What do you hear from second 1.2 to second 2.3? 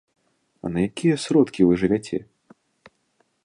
сродкі вы жывяце?